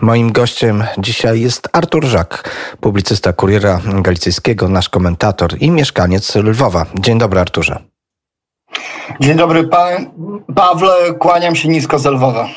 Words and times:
Moim 0.00 0.32
gościem 0.32 0.84
dzisiaj 0.98 1.40
jest 1.40 1.68
Artur 1.72 2.04
Żak, 2.04 2.50
publicysta 2.80 3.32
Kuriera 3.32 3.80
Galicyjskiego, 4.02 4.68
nasz 4.68 4.88
komentator 4.88 5.50
i 5.60 5.70
mieszkaniec 5.70 6.36
Lwowa. 6.36 6.86
Dzień 6.98 7.18
dobry, 7.18 7.40
Arturze. 7.40 7.78
Dzień 9.20 9.36
dobry, 9.36 9.68
pa 9.68 9.88
Pawle, 10.54 11.14
kłaniam 11.18 11.56
się 11.56 11.68
nisko 11.68 11.98
z 11.98 12.06
Lwowa. 12.06 12.48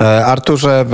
E, 0.00 0.26
Arturze, 0.26 0.84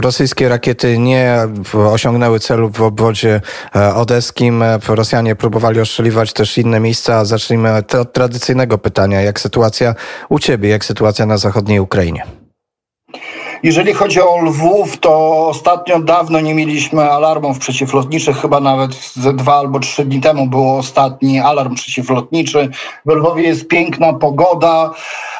rosyjskie 0.00 0.48
rakiety 0.48 0.98
nie 0.98 1.38
osiągnęły 1.74 2.40
celu 2.40 2.70
w 2.70 2.82
obwodzie 2.82 3.40
e, 3.76 3.94
odeskim. 3.94 4.62
E, 4.62 4.78
Rosjanie 4.88 5.36
próbowali 5.36 5.80
oszczeliwać 5.80 6.32
też 6.32 6.58
inne 6.58 6.80
miejsca. 6.80 7.24
Zacznijmy 7.24 7.74
od 8.00 8.12
tradycyjnego 8.12 8.78
pytania. 8.78 9.20
Jak 9.20 9.40
sytuacja 9.40 9.94
u 10.28 10.38
Ciebie, 10.38 10.68
jak 10.68 10.84
sytuacja 10.84 11.26
na 11.26 11.36
zachodniej 11.36 11.80
Ukrainie? 11.80 12.39
Jeżeli 13.62 13.92
chodzi 13.92 14.20
o 14.20 14.42
Lwów, 14.42 14.98
to 14.98 15.46
ostatnio 15.46 16.00
dawno 16.00 16.40
nie 16.40 16.54
mieliśmy 16.54 17.02
alarmów 17.02 17.58
przeciwlotniczych, 17.58 18.36
chyba 18.36 18.60
nawet 18.60 18.94
ze 18.94 19.32
dwa 19.32 19.54
albo 19.54 19.80
trzy 19.80 20.04
dni 20.04 20.20
temu 20.20 20.46
był 20.46 20.70
ostatni 20.70 21.40
alarm 21.40 21.74
przeciwlotniczy. 21.74 22.68
W 23.06 23.10
Lwowie 23.10 23.42
jest 23.42 23.68
piękna 23.68 24.12
pogoda 24.12 24.90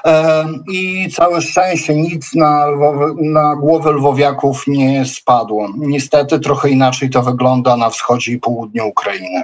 e, 0.04 0.44
i 0.72 1.08
całe 1.12 1.42
szczęście 1.42 1.94
nic 1.94 2.34
na, 2.34 2.66
Lwowy, 2.66 3.14
na 3.18 3.56
głowę 3.56 3.92
lwowiaków 3.92 4.64
nie 4.66 5.04
spadło. 5.04 5.68
Niestety 5.76 6.40
trochę 6.40 6.70
inaczej 6.70 7.10
to 7.10 7.22
wygląda 7.22 7.76
na 7.76 7.90
wschodzie 7.90 8.32
i 8.32 8.38
południu 8.38 8.86
Ukrainy. 8.86 9.42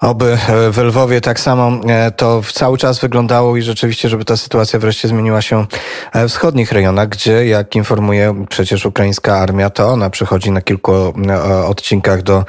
Oby 0.00 0.38
e, 0.48 0.70
w 0.70 0.78
Lwowie 0.78 1.20
tak 1.20 1.40
samo 1.40 1.72
e, 1.88 2.10
to 2.10 2.42
cały 2.52 2.78
czas 2.78 3.00
wyglądało 3.00 3.56
i 3.56 3.62
rzeczywiście, 3.62 4.08
żeby 4.08 4.24
ta 4.24 4.36
sytuacja 4.36 4.78
wreszcie 4.78 5.08
zmieniła 5.08 5.42
się 5.42 5.66
e, 6.12 6.28
w 6.28 6.30
wschodnich 6.30 6.72
rejonach, 6.72 7.08
gdzie, 7.08 7.46
jak 7.46 7.76
informuje 7.76 8.44
przecież 8.48 8.86
ukraińska 8.86 9.38
armia, 9.38 9.70
to 9.70 9.88
ona 9.88 10.10
przychodzi 10.10 10.50
na 10.50 10.60
kilku 10.60 10.92
odcinkach 11.66 12.22
do 12.22 12.44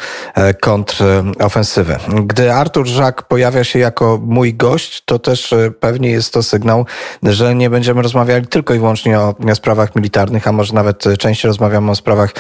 kontrofensywy. 0.62 1.98
Gdy 2.26 2.54
Artur 2.54 2.88
Żak 2.88 3.24
pojawia 3.24 3.64
się 3.64 3.80
jako 3.80 4.20
mój 4.26 4.54
gość, 4.54 5.04
to 5.06 5.20
też 5.20 5.54
pewnie 5.80 6.10
jest 6.10 6.34
to 6.34 6.44
sygnał, 6.44 6.86
że 7.24 7.56
nie 7.56 7.70
będziemy 7.70 8.02
rozmawiali 8.02 8.48
tylko 8.48 8.74
i 8.74 8.80
wyłącznie 8.80 9.20
o 9.20 9.36
sprawach 9.54 9.96
militarnych, 9.96 10.48
a 10.48 10.52
może 10.52 10.74
nawet 10.74 11.04
częściej 11.20 11.50
rozmawiamy 11.50 11.92
o 11.92 11.96
sprawach 11.96 12.34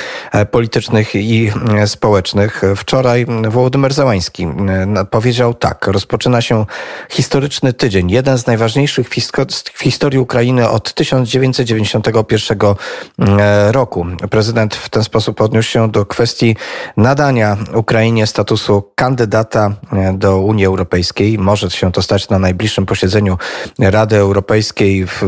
politycznych 0.51 1.15
i 1.15 1.51
społecznych. 1.85 2.61
Wczoraj 2.75 3.25
Wołodymyr 3.47 3.93
Załański 3.93 4.47
powiedział 5.05 5.53
tak. 5.53 5.87
Rozpoczyna 5.87 6.41
się 6.41 6.65
historyczny 7.09 7.73
tydzień, 7.73 8.11
jeden 8.11 8.37
z 8.37 8.47
najważniejszych 8.47 9.09
w 9.73 9.79
historii 9.83 10.19
Ukrainy 10.19 10.69
od 10.69 10.93
1991 10.93 12.57
e, 13.19 13.71
roku. 13.71 14.05
Prezydent 14.29 14.75
w 14.75 14.89
ten 14.89 15.03
sposób 15.03 15.41
odniósł 15.41 15.69
się 15.69 15.91
do 15.91 16.05
kwestii 16.05 16.55
nadania 16.97 17.57
Ukrainie 17.73 18.27
statusu 18.27 18.83
kandydata 18.95 19.73
e, 19.93 20.13
do 20.13 20.39
Unii 20.39 20.65
Europejskiej. 20.65 21.37
Może 21.37 21.69
się 21.69 21.91
to 21.91 22.01
stać 22.01 22.29
na 22.29 22.39
najbliższym 22.39 22.85
posiedzeniu 22.85 23.37
Rady 23.79 24.15
Europejskiej 24.17 25.05
w 25.05 25.23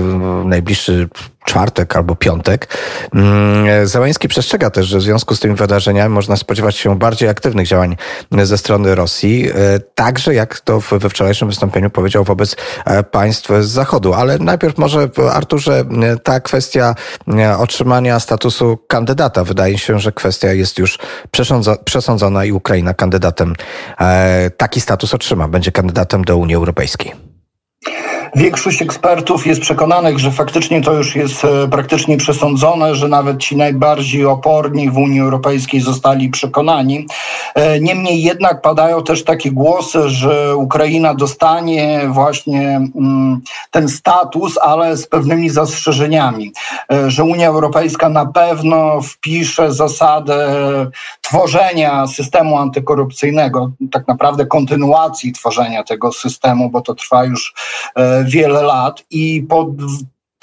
najbliższy 0.46 1.10
czwartek 1.46 1.96
albo 1.96 2.16
piątek. 2.16 2.68
Mm, 3.14 3.88
Załański 3.88 4.28
przestrzega 4.28 4.70
też, 4.70 4.88
że 4.88 4.98
w 4.98 5.02
związku 5.02 5.36
z 5.36 5.40
tymi 5.40 5.56
wydarzeniami 5.56 6.14
można 6.14 6.36
spodziewać 6.36 6.76
się 6.78 7.00
bardziej 7.00 7.30
aktywnych 7.30 7.68
działań 7.68 7.98
ze 8.32 8.58
strony 8.58 8.96
Rosji, 8.96 9.50
e, 9.50 9.80
także 9.96 10.34
jak 10.34 10.60
to 10.60 10.80
we 10.80 11.10
wczorajszym 11.10 11.48
wystąpieniu 11.48 11.90
powiedział 11.90 12.24
wobec 12.24 12.56
e, 12.86 13.04
państw 13.04 13.50
z 13.62 13.66
Zachodu. 13.66 14.14
Ale 14.14 14.38
najpierw 14.40 14.78
może 14.78 15.10
Arturze, 15.32 15.80
e, 15.80 16.18
ta 16.18 16.40
kwestia 16.40 16.96
otrzymania 17.58 18.20
statusu 18.20 18.78
kandydata. 18.88 19.44
Wydaje 19.44 19.78
się, 19.78 20.00
że 20.00 20.12
kwestia 20.12 20.54
jest 20.54 20.78
już 20.78 21.00
przesądzona 21.86 22.46
i 22.46 22.52
Ukraina 22.52 22.94
kandydatem 22.94 23.56
taki 24.58 24.82
status 24.82 25.14
otrzyma, 25.14 25.48
będzie 25.48 25.72
kandydatem 25.72 26.24
do 26.24 26.38
Unii 26.38 26.56
Europejskiej. 26.56 27.33
Większość 28.36 28.82
ekspertów 28.82 29.48
jest 29.48 29.62
przekonanych, 29.62 30.20
że 30.20 30.32
faktycznie 30.32 30.82
to 30.82 30.94
już 30.94 31.16
jest 31.16 31.46
e, 31.46 31.68
praktycznie 31.68 32.18
przesądzone, 32.18 32.96
że 32.96 33.08
nawet 33.08 33.38
ci 33.38 33.58
najbardziej 33.58 34.26
oporni 34.26 34.90
w 34.90 34.98
Unii 34.98 35.20
Europejskiej 35.20 35.82
zostali 35.82 36.30
przekonani. 36.30 37.08
E, 37.56 37.80
niemniej 37.80 38.24
jednak 38.24 38.62
padają 38.62 39.04
też 39.04 39.24
takie 39.24 39.52
głosy, 39.52 40.10
że 40.10 40.58
Ukraina 40.58 41.14
dostanie 41.14 42.02
właśnie 42.08 42.88
mm, 42.96 43.42
ten 43.72 43.90
status, 43.90 44.58
ale 44.58 44.98
z 44.98 45.08
pewnymi 45.08 45.50
zastrzeżeniami, 45.50 46.52
e, 46.92 47.12
że 47.12 47.24
Unia 47.24 47.48
Europejska 47.48 48.10
na 48.10 48.26
pewno 48.26 49.02
wpisze 49.02 49.74
zasadę 49.74 50.56
tworzenia 51.22 52.08
systemu 52.08 52.58
antykorupcyjnego, 52.58 53.72
tak 53.92 54.08
naprawdę 54.08 54.46
kontynuacji 54.46 55.34
tworzenia 55.34 55.84
tego 55.84 56.12
systemu, 56.12 56.70
bo 56.70 56.82
to 56.82 56.96
trwa 56.96 57.26
już 57.26 57.54
wiele 58.24 58.62
lat 58.62 59.04
i 59.10 59.42
pod 59.50 59.82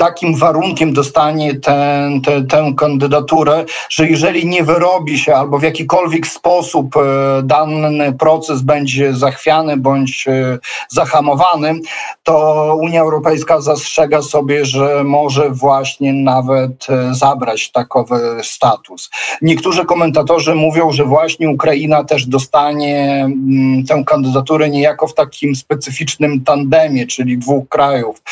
takim 0.01 0.37
warunkiem 0.37 0.93
dostanie 0.93 1.55
ten, 1.55 2.21
te, 2.21 2.43
tę 2.43 2.73
kandydaturę, 2.77 3.65
że 3.91 4.09
jeżeli 4.09 4.47
nie 4.47 4.63
wyrobi 4.65 5.19
się 5.19 5.35
albo 5.35 5.59
w 5.59 5.63
jakikolwiek 5.63 6.27
sposób 6.27 6.97
e, 6.97 7.01
dany 7.43 8.13
proces 8.13 8.63
będzie 8.63 9.15
zachwiany 9.15 9.77
bądź 9.77 10.29
e, 10.29 10.59
zahamowany, 10.89 11.81
to 12.23 12.35
Unia 12.81 13.01
Europejska 13.01 13.61
zastrzega 13.61 14.23
sobie, 14.23 14.65
że 14.65 15.05
może 15.05 15.51
właśnie 15.51 16.13
nawet 16.13 16.87
e, 16.91 17.15
zabrać 17.15 17.73
takowy 17.73 18.21
status. 18.43 19.11
Niektórzy 19.43 19.85
komentatorzy 19.85 20.55
mówią, 20.55 20.93
że 20.93 21.05
właśnie 21.05 21.51
Ukraina 21.51 22.05
też 22.05 22.27
dostanie 22.27 23.25
mm, 23.25 23.85
tę 23.87 24.05
kandydaturę 24.07 24.71
niejako 24.71 25.07
w 25.07 25.15
takim 25.15 25.57
specyficznym 25.57 26.45
tandemie, 26.45 27.07
czyli 27.07 27.39
dwóch 27.39 27.69
krajów, 27.69 28.23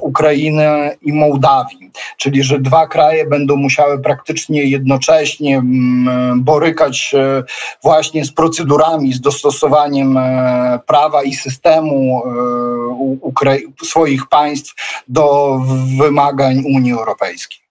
Ukrainy 0.00 0.97
i 1.02 1.12
Mołdawii, 1.12 1.90
czyli 2.16 2.42
że 2.42 2.58
dwa 2.58 2.86
kraje 2.86 3.26
będą 3.26 3.56
musiały 3.56 4.02
praktycznie 4.02 4.64
jednocześnie 4.64 5.58
mm, 5.58 6.42
borykać 6.42 6.98
się 6.98 7.42
właśnie 7.82 8.24
z 8.24 8.32
procedurami, 8.32 9.12
z 9.12 9.20
dostosowaniem 9.20 10.16
e, 10.16 10.80
prawa 10.86 11.22
i 11.22 11.34
systemu 11.34 12.22
e, 13.46 13.86
swoich 13.86 14.28
państw 14.28 14.74
do 15.08 15.58
wymagań 15.98 16.62
Unii 16.74 16.92
Europejskiej. 16.92 17.67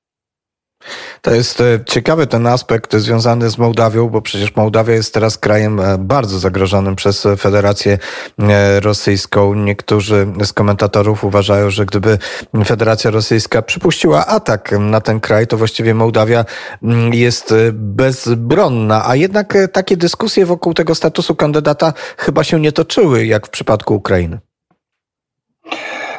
To 1.22 1.34
jest 1.34 1.62
e, 1.62 1.80
ciekawy 1.86 2.28
ten 2.28 2.48
aspekt 2.48 2.96
związany 2.96 3.50
z 3.50 3.58
Mołdawią, 3.58 4.10
bo 4.10 4.22
przecież 4.22 4.56
Mołdawia 4.56 4.94
jest 4.94 5.14
teraz 5.14 5.38
krajem 5.38 5.80
e, 5.80 5.98
bardzo 5.98 6.40
zagrożonym 6.40 6.96
przez 6.96 7.28
Federację 7.38 7.98
e, 8.40 8.80
Rosyjską. 8.80 9.54
Niektórzy 9.54 10.28
z 10.44 10.54
komentatorów 10.54 11.24
uważają, 11.24 11.70
że 11.70 11.86
gdyby 11.86 12.18
Federacja 12.66 13.12
Rosyjska 13.12 13.62
przypuściła 13.62 14.28
atak 14.28 14.72
na 14.80 15.02
ten 15.02 15.20
kraj, 15.20 15.48
to 15.48 15.58
właściwie 15.58 15.94
Mołdawia 15.94 16.46
mm, 16.84 17.14
jest 17.14 17.54
bezbronna. 17.74 19.10
A 19.10 19.16
jednak 19.16 19.58
takie 19.74 19.98
dyskusje 19.98 20.46
wokół 20.46 20.74
tego 20.74 20.96
statusu 20.96 21.36
kandydata 21.36 21.94
chyba 22.18 22.44
się 22.44 22.60
nie 22.60 22.72
toczyły, 22.72 23.26
jak 23.26 23.48
w 23.48 23.50
przypadku 23.50 23.96
Ukrainy. 23.96 24.40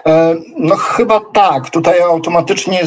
E, 0.08 0.36
no 0.58 0.76
chyba 0.76 1.20
tak. 1.32 1.70
Tutaj 1.70 2.00
automatycznie 2.00 2.80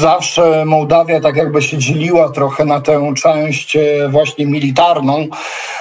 zawsze 0.00 0.64
Mołdawia 0.64 1.20
tak 1.20 1.36
jakby 1.36 1.62
się 1.62 1.78
dzieliła 1.78 2.28
trochę 2.28 2.64
na 2.64 2.80
tę 2.80 3.12
część 3.16 3.76
e, 3.76 4.08
właśnie 4.08 4.46
militarną. 4.46 5.26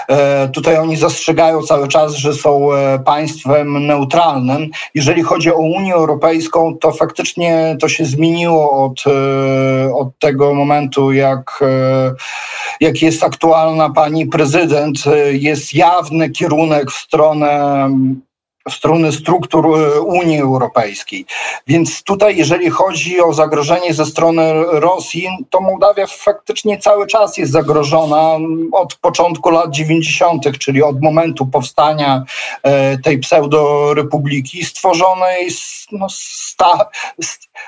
E, 0.10 0.48
tutaj 0.48 0.78
oni 0.78 0.98
zastrzegają 0.98 1.62
cały 1.62 1.88
czas, 1.88 2.14
że 2.14 2.34
są 2.34 2.68
państwem 3.06 3.88
neutralnym. 3.88 4.70
Jeżeli 4.96 5.24
chodzi 5.24 5.52
o 5.52 5.58
Unię 5.58 5.94
Europejską, 5.94 6.78
to 6.78 6.92
faktycznie 6.92 7.78
to 7.82 7.90
się 7.90 8.06
zmieniło 8.06 8.86
od, 8.86 9.04
od 9.94 10.20
tego 10.20 10.54
momentu, 10.54 11.12
jak, 11.12 11.64
jak 12.80 13.02
jest 13.02 13.24
aktualna 13.24 13.90
pani 13.90 14.26
prezydent. 14.26 15.04
Jest 15.32 15.74
jawny 15.74 16.30
kierunek 16.30 16.92
w 16.92 16.98
stronę 16.98 17.90
strony 18.70 19.12
struktur 19.12 19.66
e, 19.66 20.02
Unii 20.02 20.40
Europejskiej. 20.40 21.26
Więc 21.68 22.04
tutaj, 22.04 22.38
jeżeli 22.38 22.70
chodzi 22.70 23.22
o 23.22 23.34
zagrożenie 23.34 23.94
ze 23.94 24.06
strony 24.06 24.54
Rosji, 24.72 25.28
to 25.50 25.62
Mołdawia 25.62 26.08
faktycznie 26.08 26.78
cały 26.78 27.08
czas 27.08 27.38
jest 27.38 27.52
zagrożona 27.52 28.38
od 28.72 28.96
początku 28.96 29.50
lat 29.50 29.72
90., 29.72 30.58
czyli 30.60 30.84
od 30.84 31.02
momentu 31.02 31.46
powstania 31.46 32.24
e, 32.64 32.98
tej 32.98 33.20
pseudorepubliki 33.20 34.66
stworzonej 34.66 35.48
no, 35.92 36.08
sta, 36.10 36.90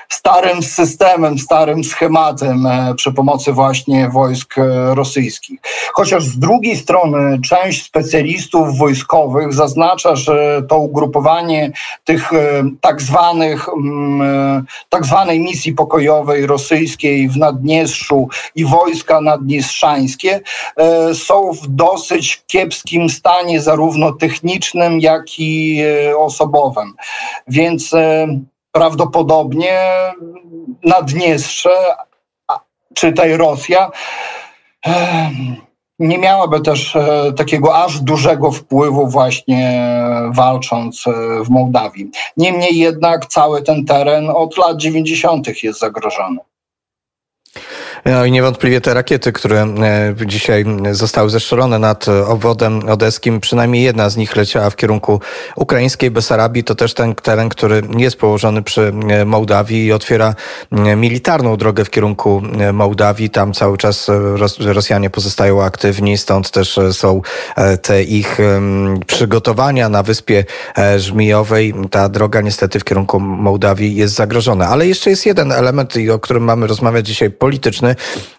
starym 0.08 0.62
systemem, 0.62 1.38
starym 1.38 1.84
schematem 1.84 2.66
e, 2.66 2.94
przy 2.94 3.12
pomocy 3.12 3.52
właśnie 3.52 4.08
wojsk 4.08 4.54
rosyjskich. 4.94 5.60
Chociaż 5.92 6.24
z 6.24 6.38
drugiej 6.38 6.76
strony 6.76 7.40
część 7.48 7.84
specjalistów 7.84 8.78
wojskowych 8.78 9.52
zaznacza, 9.54 10.16
że 10.16 10.62
to 10.68 10.87
ugrupowanie 10.88 11.72
tych 12.04 12.30
tak 12.80 13.02
zwanych, 13.02 13.68
mm, 13.68 14.66
tak 14.88 15.06
zwanej 15.06 15.40
misji 15.40 15.72
pokojowej 15.72 16.46
rosyjskiej 16.46 17.28
w 17.28 17.36
Naddniestrzu 17.36 18.28
i 18.54 18.64
wojska 18.64 19.20
naddniestrzańskie 19.20 20.40
są 21.14 21.52
w 21.52 21.68
dosyć 21.68 22.42
kiepskim 22.46 23.10
stanie 23.10 23.60
zarówno 23.60 24.12
technicznym, 24.12 25.00
jak 25.00 25.24
i 25.38 25.82
osobowym. 26.18 26.94
Więc 27.48 27.94
prawdopodobnie 28.72 29.78
Naddniestrze, 30.84 31.70
czytaj 32.94 33.36
Rosja, 33.36 33.90
nie 35.98 36.18
miałaby 36.18 36.60
też 36.60 36.96
e, 36.96 37.32
takiego 37.36 37.84
aż 37.84 38.00
dużego 38.00 38.50
wpływu 38.50 39.08
właśnie 39.08 39.82
walcząc 40.30 41.06
e, 41.06 41.44
w 41.44 41.48
Mołdawii. 41.48 42.10
Niemniej 42.36 42.78
jednak 42.78 43.26
cały 43.26 43.62
ten 43.62 43.84
teren 43.84 44.30
od 44.30 44.56
lat 44.56 44.76
90. 44.76 45.62
jest 45.62 45.80
zagrożony. 45.80 46.38
No 48.04 48.24
i 48.24 48.32
niewątpliwie 48.32 48.80
te 48.80 48.94
rakiety, 48.94 49.32
które 49.32 49.62
e, 49.62 50.14
dzisiaj 50.26 50.64
zostały 50.92 51.30
zestrzelone 51.30 51.78
nad 51.78 52.06
obwodem 52.08 52.88
odeskim, 52.88 53.40
przynajmniej 53.40 53.82
jedna 53.82 54.10
z 54.10 54.16
nich 54.16 54.36
leciała 54.36 54.70
w 54.70 54.76
kierunku 54.76 55.20
ukraińskiej 55.56 56.10
Besarabii. 56.10 56.64
To 56.64 56.74
też 56.74 56.94
ten 56.94 57.14
teren, 57.14 57.48
który 57.48 57.82
jest 57.96 58.16
położony 58.16 58.62
przy 58.62 58.92
e, 59.08 59.24
Mołdawii 59.24 59.86
i 59.86 59.92
otwiera 59.92 60.34
militarną 60.96 61.56
drogę 61.56 61.84
w 61.84 61.90
kierunku 61.90 62.42
e, 62.58 62.72
Mołdawii. 62.72 63.30
Tam 63.30 63.52
cały 63.52 63.78
czas 63.78 64.10
Rosjanie 64.58 65.10
pozostają 65.10 65.62
aktywni, 65.62 66.18
stąd 66.18 66.50
też 66.50 66.80
są 66.92 67.22
te 67.82 68.02
ich 68.02 68.38
przygotowania 69.06 69.88
na 69.88 70.02
wyspie 70.02 70.44
Żmijowej. 70.96 71.74
Ta 71.90 72.08
droga 72.08 72.40
niestety 72.40 72.80
w 72.80 72.84
kierunku 72.84 73.20
Mołdawii 73.20 73.96
jest 73.96 74.14
zagrożona. 74.14 74.68
Ale 74.68 74.86
jeszcze 74.86 75.10
jest 75.10 75.26
jeden 75.26 75.52
element, 75.52 75.94
o 76.14 76.18
którym 76.18 76.44
mamy 76.44 76.66
rozmawiać 76.66 77.06
dzisiaj, 77.06 77.30
polityczny, 77.30 77.87
Ne? 77.88 77.96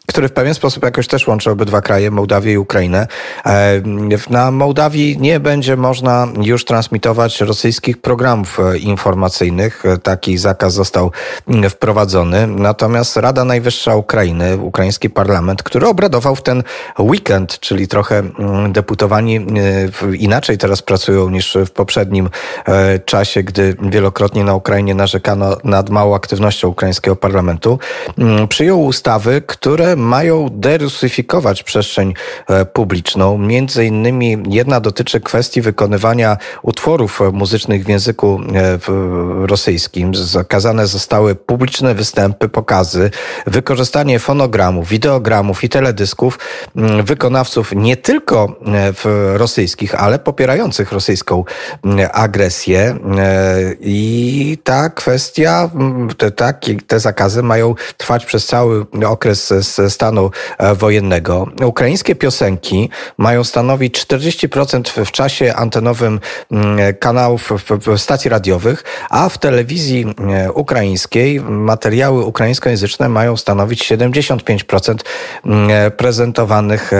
Który 0.09 0.27
w 0.27 0.31
pewien 0.31 0.53
sposób 0.53 0.83
jakoś 0.83 1.07
też 1.07 1.27
łączy 1.27 1.51
obydwa 1.51 1.81
kraje, 1.81 2.11
Mołdawię 2.11 2.53
i 2.53 2.57
Ukrainę. 2.57 3.07
E, 3.45 3.81
na 4.29 4.51
Mołdawii 4.51 5.17
nie 5.19 5.39
będzie 5.39 5.77
można 5.77 6.27
już 6.41 6.65
transmitować 6.65 7.41
rosyjskich 7.41 8.01
programów 8.01 8.59
e, 8.59 8.77
informacyjnych. 8.77 9.85
E, 9.85 9.97
taki 9.97 10.37
zakaz 10.37 10.73
został 10.73 11.11
mm, 11.47 11.69
wprowadzony. 11.69 12.47
Natomiast 12.47 13.17
Rada 13.17 13.45
Najwyższa 13.45 13.95
Ukrainy, 13.95 14.57
ukraiński 14.57 15.09
parlament, 15.09 15.63
który 15.63 15.87
obradował 15.87 16.35
w 16.35 16.41
ten 16.41 16.63
weekend, 16.99 17.59
czyli 17.59 17.87
trochę 17.87 18.19
mm, 18.19 18.71
deputowani 18.71 19.45
inaczej 20.19 20.57
teraz 20.57 20.81
pracują 20.81 21.29
niż 21.29 21.57
w 21.65 21.71
poprzednim 21.71 22.29
czasie, 23.05 23.43
gdy 23.43 23.75
wielokrotnie 23.81 24.43
na 24.43 24.55
Ukrainie 24.55 24.95
narzekano 24.95 25.57
nad 25.63 25.89
małą 25.89 26.15
aktywnością 26.15 26.67
ukraińskiego 26.67 27.15
parlamentu, 27.15 27.79
mm, 28.17 28.47
przyjął 28.47 28.85
ustawy, 28.85 29.41
które 29.47 29.95
mają 29.99 30.47
derusyfikować 30.51 31.63
przestrzeń 31.63 32.13
e, 32.47 32.65
publiczną. 32.65 33.37
Między 33.37 33.85
innymi 33.85 34.37
jedna 34.49 34.79
dotyczy 34.79 35.19
kwestii 35.19 35.61
wykonywania 35.61 36.37
utworów 36.61 37.19
muzycznych 37.33 37.85
w 37.85 37.89
języku 37.89 38.41
e, 38.55 38.79
rosyjskim. 39.47 40.15
Zakazane 40.15 40.87
zostały 40.87 41.35
publiczne 41.35 41.95
występy, 41.95 42.49
pokazy, 42.49 43.11
wykorzystanie 43.47 44.19
fonogramów, 44.19 44.87
wideogramów 44.87 45.63
i 45.63 45.69
teledysków 45.69 46.39
mm, 46.75 47.05
wykonawców 47.05 47.71
nie 47.75 47.97
tylko 47.97 48.55
e, 49.05 49.37
rosyjskich, 49.37 49.95
ale 49.95 50.19
popierających 50.19 50.91
rosyjską 50.91 51.43
mm, 51.83 52.09
agresję. 52.13 52.97
I 53.79 54.57
ta 54.63 54.89
kwestia, 54.89 55.69
mm, 55.75 56.09
te, 56.17 56.31
te 56.87 56.99
zakazy 56.99 57.43
mają 57.43 57.75
trwać 57.97 58.25
przez 58.25 58.45
cały 58.45 58.85
okres 59.07 59.53
stanu 59.89 60.31
e, 60.57 60.75
wojennego. 60.75 61.47
Ukraińskie 61.65 62.15
piosenki 62.15 62.89
mają 63.17 63.43
stanowić 63.43 64.05
40% 64.05 65.05
w 65.05 65.11
czasie 65.11 65.53
antenowym 65.55 66.19
mm, 66.51 66.79
kanałów 66.99 67.49
stacji 67.97 68.29
radiowych, 68.29 68.83
a 69.09 69.29
w 69.29 69.37
telewizji 69.37 70.05
e, 70.29 70.51
ukraińskiej 70.51 71.41
materiały 71.41 72.25
ukraińskojęzyczne 72.25 73.09
mają 73.09 73.37
stanowić 73.37 73.91
75% 73.91 74.95
mm, 75.45 75.69
e, 75.71 75.91
prezentowanych 75.91 76.91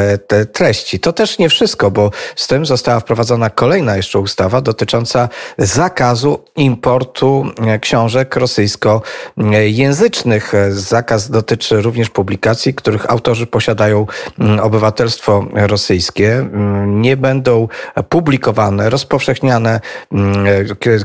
treści. 0.53 0.99
To 0.99 1.13
też 1.13 1.37
nie 1.37 1.49
wszystko, 1.49 1.91
bo 1.91 2.11
z 2.35 2.47
tym 2.47 2.65
została 2.65 2.99
wprowadzona 2.99 3.49
kolejna 3.49 3.97
jeszcze 3.97 4.19
ustawa 4.19 4.61
dotycząca 4.61 5.29
zakazu 5.57 6.39
importu 6.55 7.45
książek 7.81 8.35
rosyjskojęzycznych. 8.35 10.53
Zakaz 10.69 11.31
dotyczy 11.31 11.81
również 11.81 12.09
publikacji, 12.09 12.68
których 12.73 13.11
autorzy 13.11 13.47
posiadają 13.47 14.07
mm, 14.39 14.59
obywatelstwo 14.59 15.45
rosyjskie. 15.53 16.33
Mm, 16.33 17.01
nie 17.01 17.17
będą 17.17 17.67
publikowane, 18.09 18.89
rozpowszechniane 18.89 19.81
mm, 20.11 20.45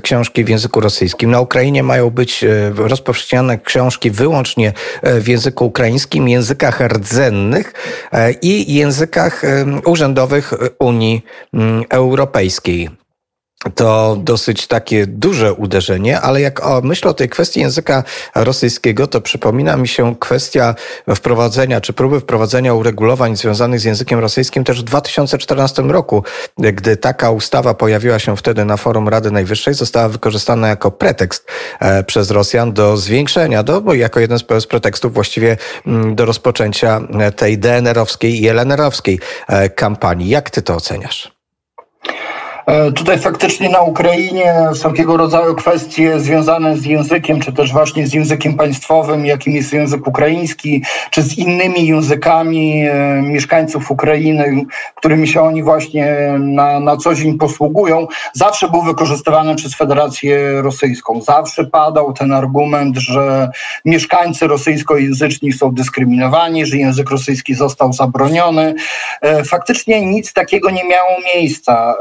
książki 0.02 0.44
w 0.44 0.48
języku 0.48 0.80
rosyjskim. 0.80 1.30
Na 1.30 1.40
Ukrainie 1.40 1.82
mają 1.82 2.10
być 2.10 2.44
e, 2.44 2.72
rozpowszechniane 2.76 3.58
książki 3.58 4.10
wyłącznie 4.10 4.72
e, 5.02 5.20
w 5.20 5.28
języku 5.28 5.66
ukraińskim, 5.66 6.28
językach 6.28 6.80
rdzennych 6.80 7.72
e, 8.12 8.32
i 8.32 8.74
językach 8.74 9.42
urzędowych 9.84 10.52
Unii 10.78 11.24
Europejskiej 11.90 13.03
to 13.74 14.16
dosyć 14.20 14.66
takie 14.66 15.06
duże 15.06 15.52
uderzenie, 15.52 16.20
ale 16.20 16.40
jak 16.40 16.66
o, 16.66 16.80
myślę 16.84 17.10
o 17.10 17.14
tej 17.14 17.28
kwestii 17.28 17.60
języka 17.60 18.04
rosyjskiego, 18.34 19.06
to 19.06 19.20
przypomina 19.20 19.76
mi 19.76 19.88
się 19.88 20.16
kwestia 20.16 20.74
wprowadzenia, 21.14 21.80
czy 21.80 21.92
próby 21.92 22.20
wprowadzenia 22.20 22.74
uregulowań 22.74 23.36
związanych 23.36 23.80
z 23.80 23.84
językiem 23.84 24.18
rosyjskim 24.18 24.64
też 24.64 24.80
w 24.80 24.84
2014 24.84 25.82
roku, 25.82 26.24
gdy 26.58 26.96
taka 26.96 27.30
ustawa 27.30 27.74
pojawiła 27.74 28.18
się 28.18 28.36
wtedy 28.36 28.64
na 28.64 28.76
forum 28.76 29.08
Rady 29.08 29.30
Najwyższej, 29.30 29.74
została 29.74 30.08
wykorzystana 30.08 30.68
jako 30.68 30.90
pretekst 30.90 31.46
e, 31.80 32.04
przez 32.04 32.30
Rosjan 32.30 32.72
do 32.72 32.96
zwiększenia, 32.96 33.62
do, 33.62 33.80
bo 33.80 33.94
jako 33.94 34.20
jeden 34.20 34.38
z 34.38 34.66
pretekstów 34.68 35.14
właściwie 35.14 35.56
mm, 35.86 36.14
do 36.14 36.24
rozpoczęcia 36.24 37.00
tej 37.36 37.58
DNR-owskiej 37.58 38.42
i 38.42 38.48
LNR-owskiej 38.48 39.20
e, 39.48 39.70
kampanii. 39.70 40.28
Jak 40.28 40.50
ty 40.50 40.62
to 40.62 40.74
oceniasz? 40.74 41.43
E, 42.66 42.92
tutaj 42.92 43.18
faktycznie 43.18 43.68
na 43.68 43.80
Ukrainie 43.80 44.54
wszelkiego 44.74 45.16
rodzaju 45.16 45.54
kwestie 45.54 46.20
związane 46.20 46.76
z 46.76 46.84
językiem, 46.84 47.40
czy 47.40 47.52
też 47.52 47.72
właśnie 47.72 48.06
z 48.06 48.12
językiem 48.14 48.54
państwowym, 48.54 49.26
jakim 49.26 49.52
jest 49.52 49.72
język 49.72 50.06
ukraiński, 50.06 50.82
czy 51.10 51.22
z 51.22 51.38
innymi 51.38 51.86
językami 51.86 52.86
e, 52.86 53.22
mieszkańców 53.22 53.90
Ukrainy, 53.90 54.64
którymi 54.94 55.28
się 55.28 55.42
oni 55.42 55.62
właśnie 55.62 56.16
na, 56.38 56.80
na 56.80 56.96
co 56.96 57.14
dzień 57.14 57.38
posługują, 57.38 58.06
zawsze 58.32 58.68
był 58.68 58.82
wykorzystywany 58.82 59.54
przez 59.54 59.74
Federację 59.74 60.62
Rosyjską. 60.62 61.20
Zawsze 61.20 61.64
padał 61.64 62.12
ten 62.12 62.32
argument, 62.32 62.96
że 62.96 63.48
mieszkańcy 63.84 64.46
rosyjskojęzyczni 64.46 65.52
są 65.52 65.74
dyskryminowani, 65.74 66.66
że 66.66 66.76
język 66.76 67.10
rosyjski 67.10 67.54
został 67.54 67.92
zabroniony. 67.92 68.74
E, 69.24 69.44
faktycznie 69.44 70.06
nic 70.06 70.32
takiego 70.32 70.70
nie 70.70 70.84
miało 70.84 71.10
miejsca. 71.34 71.94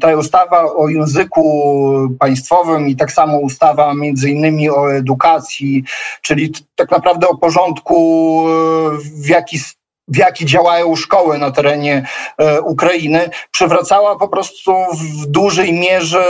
Ta 0.00 0.16
ustawa 0.16 0.74
o 0.74 0.88
języku 0.88 2.08
państwowym 2.18 2.88
i 2.88 2.96
tak 2.96 3.12
samo 3.12 3.38
ustawa 3.38 3.94
między 3.94 4.30
innymi 4.30 4.70
o 4.70 4.94
edukacji, 4.94 5.84
czyli 6.22 6.52
tak 6.76 6.90
naprawdę 6.90 7.28
o 7.28 7.36
porządku, 7.36 8.44
w 9.22 9.28
jaki 9.28 9.58
w 10.08 10.16
jaki 10.16 10.46
działają 10.46 10.96
szkoły 10.96 11.38
na 11.38 11.50
terenie 11.50 12.06
e, 12.38 12.60
Ukrainy, 12.60 13.30
przywracała 13.50 14.16
po 14.16 14.28
prostu 14.28 14.72
w 14.94 15.26
dużej 15.26 15.72
mierze 15.72 16.24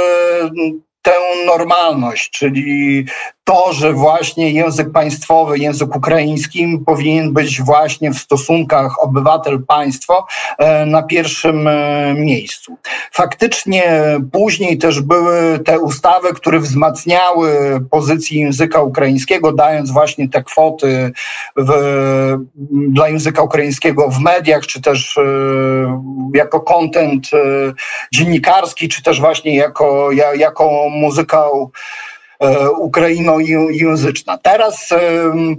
tę 1.03 1.13
normalność, 1.47 2.31
czyli 2.31 3.07
to, 3.49 3.73
że 3.73 3.93
właśnie 3.93 4.50
język 4.50 4.93
państwowy, 4.93 5.59
język 5.59 5.97
ukraiński 5.97 6.78
powinien 6.87 7.33
być 7.33 7.62
właśnie 7.62 8.12
w 8.12 8.19
stosunkach 8.19 9.02
obywatel-państwo 9.02 10.26
e, 10.59 10.87
na 10.87 11.02
pierwszym 11.02 11.69
e, 11.69 12.14
miejscu. 12.14 12.76
Faktycznie 13.12 14.02
później 14.33 14.78
też 14.78 15.00
były 15.00 15.59
te 15.59 15.81
ustawy, 15.81 16.33
które 16.35 16.61
wzmacniały 16.61 17.81
pozycję 17.90 18.40
języka 18.40 18.83
ukraińskiego, 18.83 19.52
dając 19.52 19.90
właśnie 19.90 20.28
te 20.28 20.43
kwoty 20.43 21.12
w, 21.57 21.71
dla 22.71 23.09
języka 23.09 23.43
ukraińskiego 23.43 24.09
w 24.09 24.21
mediach, 24.21 24.67
czy 24.67 24.81
też 24.81 25.19
e, 25.19 25.23
jako 26.35 26.61
kontent 26.61 27.31
dziennikarski, 28.14 28.88
czy 28.88 29.02
też 29.02 29.21
właśnie 29.21 29.57
jako, 29.57 30.12
jako 30.37 30.88
muzykał 30.90 31.71
E, 31.71 32.18
ukrainojęzyczna. 32.78 34.38
Teraz 34.38 34.92
e, 34.92 34.99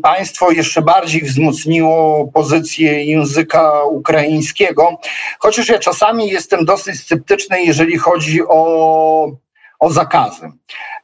państwo 0.03 0.51
jeszcze 0.51 0.81
bardziej 0.81 1.21
wzmocniło 1.21 2.27
pozycję 2.33 3.05
języka 3.05 3.83
ukraińskiego, 3.83 4.99
chociaż 5.39 5.69
ja 5.69 5.79
czasami 5.79 6.29
jestem 6.29 6.65
dosyć 6.65 6.99
sceptyczny, 6.99 7.63
jeżeli 7.63 7.97
chodzi 7.97 8.41
o 8.47 9.49
o 9.79 9.89
zakazy. 9.89 10.51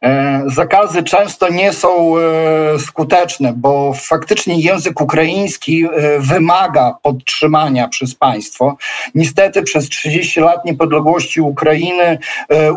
E, 0.05 0.43
zakazy 0.47 1.03
często 1.03 1.49
nie 1.49 1.73
są 1.73 2.17
e, 2.17 2.79
skuteczne, 2.79 3.53
bo 3.57 3.93
faktycznie 3.93 4.59
język 4.59 5.01
ukraiński 5.01 5.85
e, 5.85 6.19
wymaga 6.19 6.97
podtrzymania 7.01 7.87
przez 7.87 8.15
państwo. 8.15 8.77
Niestety 9.15 9.63
przez 9.63 9.89
30 9.89 10.39
lat 10.39 10.65
niepodległości 10.65 11.41
Ukrainy 11.41 12.17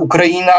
Ukraina 0.00 0.52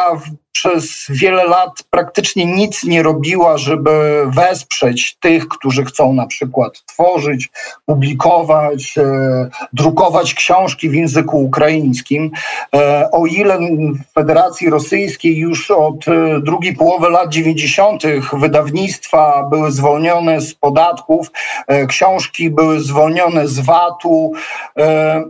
przez 0.51 1.05
wiele 1.09 1.43
lat 1.43 1.83
praktycznie 1.89 2.45
nic 2.45 2.83
nie 2.83 3.03
robiła, 3.03 3.57
żeby 3.57 3.89
wesprzeć 4.27 5.17
tych, 5.19 5.47
którzy 5.47 5.85
chcą 5.85 6.13
na 6.13 6.27
przykład 6.27 6.83
tworzyć, 6.85 7.49
publikować, 7.85 8.97
e, 8.97 9.49
drukować 9.73 10.33
książki 10.33 10.89
w 10.89 10.93
języku 10.93 11.43
ukraińskim. 11.43 12.31
E, 12.75 13.11
o 13.11 13.25
ile 13.25 13.59
w 13.59 14.13
Federacji 14.13 14.69
Rosyjskiej 14.69 15.37
już 15.37 15.71
od 15.71 16.07
e, 16.07 16.39
drugiej 16.59 16.75
połowy 16.75 17.09
lat 17.09 17.29
90. 17.29 18.03
wydawnictwa 18.33 19.43
były 19.43 19.71
zwolnione 19.71 20.41
z 20.41 20.55
podatków, 20.55 21.31
e, 21.67 21.87
książki 21.87 22.49
były 22.49 22.79
zwolnione 22.79 23.47
z 23.47 23.59
VAT-u, 23.59 24.31
e, 24.77 25.23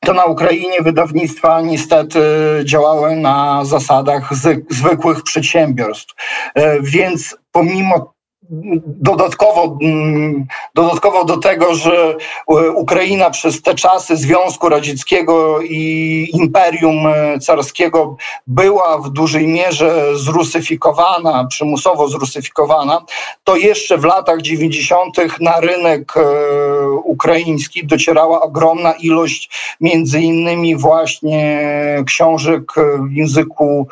to 0.00 0.12
na 0.12 0.24
Ukrainie 0.24 0.82
wydawnictwa 0.82 1.60
niestety 1.60 2.20
działały 2.64 3.16
na 3.16 3.64
zasadach 3.64 4.34
zwykłych 4.70 5.22
przedsiębiorstw. 5.22 6.14
E, 6.54 6.80
więc 6.80 7.36
pomimo 7.52 8.14
dodatkowo, 8.50 9.78
mm, 9.82 10.46
dodatkowo 10.74 11.24
do 11.24 11.36
tego, 11.36 11.74
że 11.74 12.16
e, 12.50 12.70
Ukraina 12.70 13.30
przez 13.30 13.62
te 13.62 13.74
czasy 13.74 14.16
Związku 14.16 14.68
Radzieckiego 14.68 15.60
i 15.60 16.30
Imperium 16.32 17.06
e, 17.06 17.38
Carskiego 17.38 18.16
była 18.46 18.98
w 18.98 19.10
dużej 19.10 19.48
mierze 19.48 20.18
zrusyfikowana, 20.18 21.44
przymusowo 21.44 22.08
zrusyfikowana, 22.08 23.04
to 23.44 23.56
jeszcze 23.56 23.98
w 23.98 24.04
latach 24.04 24.42
90. 24.42 25.16
na 25.40 25.60
rynek 25.60 26.14
e, 26.16 26.22
ukraiński 26.90 27.86
docierała 27.86 28.40
ogromna 28.40 28.92
ilość 28.92 29.50
między 29.80 30.20
innymi 30.20 30.76
właśnie 30.76 31.58
książek 32.06 32.72
w 33.08 33.12
języku 33.12 33.88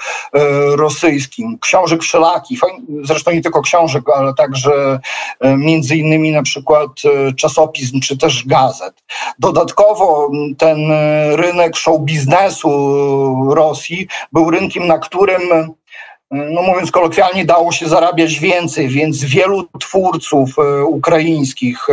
rosyjskim, 0.76 1.58
książek 1.58 2.02
wszelakich, 2.02 2.60
zresztą 3.02 3.30
nie 3.30 3.42
tylko 3.42 3.62
książek, 3.62 4.04
ale 4.16 4.34
tak 4.34 4.45
także 4.46 5.00
e, 5.40 5.56
między 5.56 5.96
innymi 5.96 6.32
na 6.32 6.42
przykład 6.42 6.90
e, 7.04 7.32
czasopism 7.32 8.00
czy 8.00 8.18
też 8.18 8.46
gazet. 8.46 8.94
Dodatkowo 9.38 10.30
ten 10.58 10.90
e, 10.90 11.36
rynek 11.36 11.76
show 11.76 12.00
biznesu 12.00 12.70
Rosji 13.54 14.08
był 14.32 14.50
rynkiem, 14.50 14.86
na 14.86 14.98
którym 14.98 15.42
no 16.30 16.62
mówiąc 16.62 16.90
kolokwialnie, 16.90 17.44
dało 17.44 17.72
się 17.72 17.88
zarabiać 17.88 18.38
więcej, 18.38 18.88
więc 18.88 19.24
wielu 19.24 19.68
twórców 19.80 20.50
ukraińskich, 20.86 21.86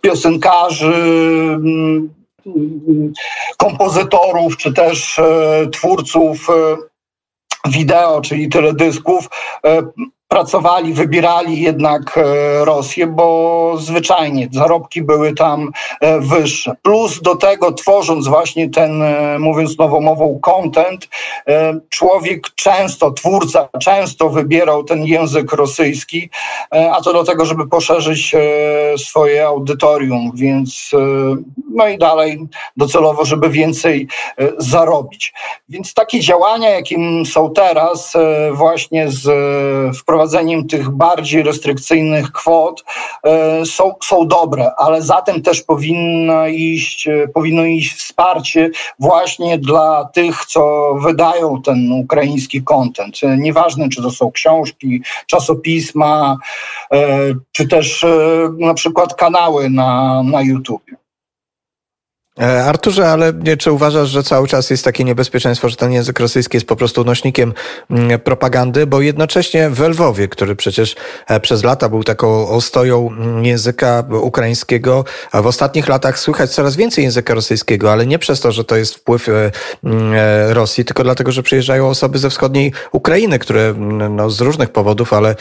piosenkarzy, 0.00 0.92
kompozytorów, 3.56 4.56
czy 4.56 4.72
też 4.72 5.20
twórców 5.72 6.46
wideo, 7.68 8.20
czyli 8.20 8.48
teledysków, 8.48 9.28
pracowali, 10.28 10.92
wybierali 10.92 11.62
jednak 11.62 12.18
e, 12.18 12.64
Rosję, 12.64 13.06
bo 13.06 13.74
zwyczajnie 13.78 14.48
zarobki 14.52 15.02
były 15.02 15.34
tam 15.34 15.70
e, 16.00 16.20
wyższe. 16.20 16.76
Plus 16.82 17.22
do 17.22 17.36
tego 17.36 17.72
tworząc 17.72 18.28
właśnie 18.28 18.70
ten, 18.70 19.02
e, 19.02 19.38
mówiąc 19.38 19.78
nowomową, 19.78 20.38
content, 20.42 21.08
człowiek 21.88 22.50
często, 22.54 23.10
twórca 23.10 23.68
często 23.80 24.28
wybierał 24.28 24.84
ten 24.84 25.04
język 25.04 25.52
rosyjski, 25.52 26.30
a 26.70 27.02
to 27.02 27.12
do 27.12 27.24
tego, 27.24 27.44
żeby 27.44 27.68
poszerzyć 27.68 28.34
swoje 28.96 29.46
audytorium, 29.46 30.32
więc 30.34 30.90
no 31.70 31.88
i 31.88 31.98
dalej 31.98 32.46
docelowo, 32.76 33.24
żeby 33.24 33.50
więcej 33.50 34.08
zarobić. 34.58 35.34
Więc 35.68 35.94
takie 35.94 36.20
działania, 36.20 36.70
jakim 36.70 37.26
są 37.26 37.52
teraz 37.52 38.12
właśnie 38.52 39.10
z 39.10 39.26
wprowadzeniem 39.96 40.15
wprowadzeniem 40.16 40.68
tych 40.68 40.90
bardziej 40.90 41.42
restrykcyjnych 41.42 42.32
kwot 42.32 42.84
e, 43.24 43.66
są, 43.66 43.94
są 44.04 44.28
dobre, 44.28 44.70
ale 44.76 45.02
zatem 45.02 45.42
też 45.42 45.62
powinno 45.62 46.46
iść, 46.46 47.08
e, 47.08 47.28
powinno 47.28 47.64
iść 47.64 47.92
wsparcie 47.92 48.70
właśnie 48.98 49.58
dla 49.58 50.04
tych, 50.04 50.46
co 50.46 50.94
wydają 51.02 51.62
ten 51.62 51.92
ukraiński 51.92 52.62
kontent. 52.62 53.20
E, 53.22 53.36
nieważne, 53.36 53.88
czy 53.88 54.02
to 54.02 54.10
są 54.10 54.30
książki, 54.30 55.02
czasopisma, 55.26 56.36
czy 57.52 57.68
też 57.68 58.04
na 58.58 58.74
przykład 58.74 59.14
kanały 59.14 59.70
na, 59.70 60.22
na 60.22 60.42
YouTube. 60.42 60.82
E, 62.40 62.64
Arturze, 62.64 63.08
ale 63.08 63.32
czy 63.58 63.72
uważasz, 63.72 64.08
że 64.08 64.22
cały 64.22 64.48
czas 64.48 64.70
jest 64.70 64.84
takie 64.84 65.04
niebezpieczeństwo, 65.04 65.68
że 65.68 65.76
ten 65.76 65.92
język 65.92 66.20
rosyjski 66.20 66.56
jest 66.56 66.66
po 66.66 66.76
prostu 66.76 67.04
nośnikiem 67.04 67.54
mm, 67.90 68.20
propagandy, 68.20 68.86
bo 68.86 69.00
jednocześnie 69.00 69.70
w 69.70 69.80
Lwowie, 69.80 70.28
który 70.28 70.56
przecież 70.56 70.96
e, 71.28 71.40
przez 71.40 71.64
lata 71.64 71.88
był 71.88 72.04
taką 72.04 72.48
ostoją 72.48 73.08
mm, 73.10 73.44
języka 73.44 74.04
ukraińskiego, 74.22 75.04
w 75.34 75.46
ostatnich 75.46 75.88
latach 75.88 76.18
słychać 76.18 76.50
coraz 76.50 76.76
więcej 76.76 77.04
języka 77.04 77.34
rosyjskiego, 77.34 77.92
ale 77.92 78.06
nie 78.06 78.18
przez 78.18 78.40
to, 78.40 78.52
że 78.52 78.64
to 78.64 78.76
jest 78.76 78.94
wpływ 78.94 79.28
e, 79.28 79.50
mm, 79.84 80.12
Rosji, 80.52 80.84
tylko 80.84 81.04
dlatego, 81.04 81.32
że 81.32 81.42
przyjeżdżają 81.42 81.88
osoby 81.88 82.18
ze 82.18 82.30
wschodniej 82.30 82.72
Ukrainy, 82.92 83.38
które 83.38 83.74
no, 84.10 84.30
z 84.30 84.40
różnych 84.40 84.70
powodów, 84.70 85.12
ale 85.12 85.34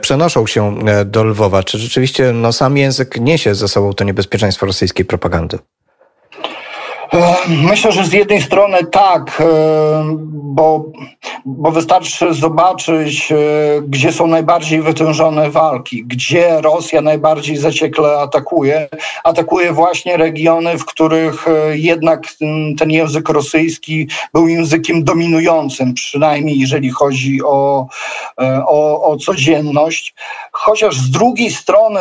przenoszą 0.00 0.46
się 0.46 0.78
do 1.04 1.24
Lwowa. 1.24 1.62
Czy 1.62 1.78
rzeczywiście 1.78 2.32
no, 2.32 2.52
sam 2.52 2.76
język 2.76 3.20
niesie 3.20 3.54
ze 3.54 3.68
sobą 3.68 3.92
to 3.92 4.04
niebezpieczeństwo 4.04 4.66
rosyjskiej 4.66 5.04
propagandy? 5.04 5.58
E, 7.12 7.36
myślę, 7.48 7.92
że 7.92 8.04
z 8.04 8.12
jednej 8.12 8.42
strony 8.42 8.84
tak, 8.84 9.40
e, 9.40 9.44
bo, 10.32 10.84
bo 11.44 11.70
wystarczy 11.70 12.34
zobaczyć, 12.34 13.32
e, 13.32 13.36
gdzie 13.82 14.12
są 14.12 14.26
najbardziej 14.26 14.82
wytężone 14.82 15.50
walki, 15.50 16.04
gdzie 16.04 16.60
Rosja 16.60 17.00
najbardziej 17.00 17.56
zaciekle 17.56 18.18
atakuje. 18.18 18.88
Atakuje 19.24 19.72
właśnie 19.72 20.16
regiony, 20.16 20.78
w 20.78 20.84
których 20.84 21.46
jednak 21.72 22.22
ten 22.78 22.90
język 22.90 23.28
rosyjski 23.28 24.08
był 24.34 24.48
językiem 24.48 25.04
dominującym, 25.04 25.94
przynajmniej 25.94 26.58
jeżeli 26.58 26.90
chodzi 26.90 27.42
o, 27.44 27.86
o, 28.66 29.02
o 29.10 29.16
codzienność. 29.16 30.14
Chociaż 30.52 30.96
z 30.96 31.10
drugiej 31.10 31.50
strony 31.50 32.00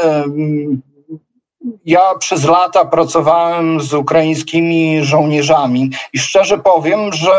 ja 1.87 2.15
przez 2.19 2.45
lata 2.45 2.85
pracowałem 2.85 3.81
z 3.81 3.93
ukraińskimi 3.93 5.03
żołnierzami 5.03 5.89
i 6.13 6.19
szczerze 6.19 6.57
powiem, 6.57 7.13
że 7.13 7.31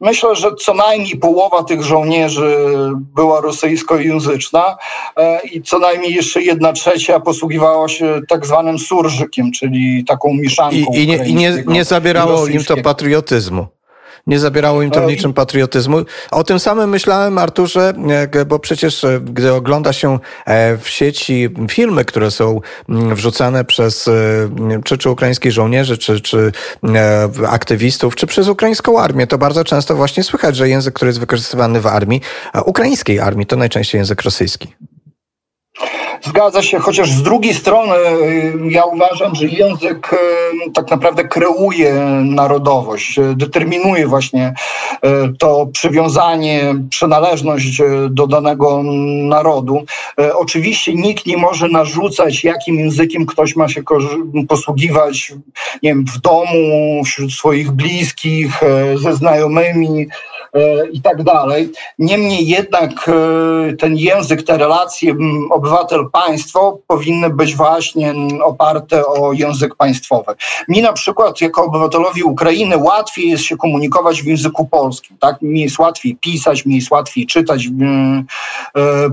myślę, 0.00 0.36
że 0.36 0.54
co 0.54 0.74
najmniej 0.74 1.16
połowa 1.16 1.64
tych 1.64 1.82
żołnierzy 1.82 2.56
była 2.94 3.40
rosyjskojęzyczna 3.40 4.76
e, 5.16 5.40
i 5.46 5.62
co 5.62 5.78
najmniej 5.78 6.14
jeszcze 6.14 6.42
jedna 6.42 6.72
trzecia 6.72 7.20
posługiwała 7.20 7.88
się 7.88 8.20
tak 8.28 8.46
zwanym 8.46 8.78
surżykiem, 8.78 9.52
czyli 9.52 10.04
taką 10.04 10.34
mieszanką. 10.34 10.76
I, 10.76 11.02
i, 11.02 11.06
nie, 11.06 11.16
i 11.16 11.34
nie, 11.34 11.64
nie 11.66 11.84
zabierało 11.84 12.46
im 12.46 12.64
to 12.64 12.76
patriotyzmu 12.76 13.66
nie 14.26 14.38
zabierało 14.38 14.82
im 14.82 14.90
to 14.90 15.06
niczym 15.06 15.32
patriotyzmu. 15.32 15.98
O 16.30 16.44
tym 16.44 16.58
samym 16.58 16.90
myślałem, 16.90 17.38
Arturze, 17.38 17.92
e, 18.32 18.44
bo 18.44 18.58
przecież 18.58 19.04
e, 19.04 19.20
gdy 19.20 19.52
ogląda 19.52 19.92
się 19.92 20.18
e, 20.46 20.76
w 20.78 20.88
sieci 20.88 21.48
filmy, 21.68 22.04
które 22.04 22.30
są 22.30 22.60
wrzucane 22.88 23.64
przez 23.64 24.10
czy, 24.84 24.98
czy 24.98 25.10
ukraińskich 25.10 25.52
żołnierzy, 25.52 25.98
czy, 25.98 26.20
czy 26.20 26.52
aktywistów, 27.48 28.16
czy 28.16 28.26
przez 28.26 28.48
ukraińską 28.48 28.98
armię, 28.98 29.26
to 29.26 29.38
bardzo 29.38 29.64
często 29.64 29.96
właśnie 29.96 30.22
słychać, 30.22 30.56
że 30.56 30.68
język, 30.68 30.94
który 30.94 31.08
jest 31.08 31.20
wykorzystywany 31.20 31.80
w 31.80 31.86
armii, 31.86 32.20
ukraińskiej 32.64 33.20
armii, 33.20 33.46
to 33.46 33.56
najczęściej 33.56 33.98
język 33.98 34.22
rosyjski. 34.22 34.74
Zgadza 36.22 36.62
się, 36.62 36.78
chociaż 36.78 37.10
z 37.10 37.22
drugiej 37.22 37.54
strony 37.54 37.94
y, 37.96 38.58
ja 38.70 38.84
uważam, 38.84 39.34
że 39.34 39.46
język 39.46 40.12
y, 40.12 40.70
tak 40.74 40.90
naprawdę 40.90 41.24
kreuje 41.24 41.94
narodowość, 42.24 43.18
y, 43.18 43.34
determinuje 43.36 44.06
właśnie 44.06 44.54
to 45.38 45.66
przywiązanie, 45.72 46.74
przynależność 46.90 47.82
do 48.10 48.26
danego 48.26 48.82
narodu. 49.22 49.84
Oczywiście 50.34 50.94
nikt 50.94 51.26
nie 51.26 51.36
może 51.36 51.68
narzucać, 51.68 52.44
jakim 52.44 52.76
językiem 52.76 53.26
ktoś 53.26 53.56
ma 53.56 53.68
się 53.68 53.82
posługiwać 54.48 55.32
nie 55.82 55.90
wiem, 55.90 56.04
w 56.04 56.18
domu, 56.20 57.02
wśród 57.04 57.32
swoich 57.32 57.70
bliskich, 57.70 58.60
ze 58.94 59.14
znajomymi. 59.14 60.06
I 60.92 61.02
tak 61.02 61.22
dalej. 61.22 61.72
Niemniej 61.98 62.48
jednak 62.48 63.10
ten 63.78 63.96
język, 63.96 64.42
te 64.42 64.58
relacje 64.58 65.14
obywatel-państwo 65.50 66.78
powinny 66.86 67.30
być 67.30 67.56
właśnie 67.56 68.14
oparte 68.44 69.06
o 69.06 69.32
język 69.32 69.74
państwowy. 69.76 70.34
Mi 70.68 70.82
na 70.82 70.92
przykład 70.92 71.40
jako 71.40 71.64
obywatelowi 71.64 72.22
Ukrainy 72.22 72.76
łatwiej 72.76 73.30
jest 73.30 73.44
się 73.44 73.56
komunikować 73.56 74.22
w 74.22 74.26
języku 74.26 74.66
polskim. 74.66 75.16
Tak? 75.20 75.42
Mi 75.42 75.60
jest 75.60 75.78
łatwiej 75.78 76.16
pisać, 76.16 76.66
mi 76.66 76.74
jest 76.74 76.90
łatwiej 76.90 77.26
czytać 77.26 77.68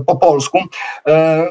po 0.06 0.16
polsku, 0.16 0.58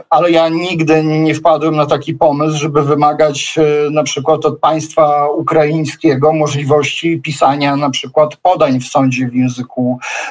ale 0.10 0.32
ja 0.32 0.50
nigdy 0.50 1.04
nie 1.04 1.36
wpadłem 1.36 1.76
na 1.76 1.86
taki 1.86 2.14
pomysł, 2.14 2.58
żeby 2.58 2.84
wymagać 2.84 3.56
na 3.92 4.04
przykład 4.04 4.46
od 4.46 4.60
państwa 4.60 5.30
ukraińskiego 5.30 6.34
możliwości 6.34 7.22
pisania 7.24 7.76
na 7.76 7.90
przykład 7.90 8.36
podań 8.36 8.80
w 8.80 8.88
sądzie 8.88 9.28
w 9.28 9.36
języku, 9.36 9.79